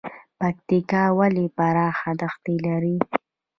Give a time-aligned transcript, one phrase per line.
[0.39, 2.95] پکتیکا ولې پراخه دښتې لري؟